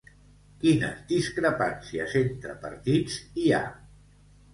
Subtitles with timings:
[0.61, 3.61] Quines discrepàncies entre partits hi ha?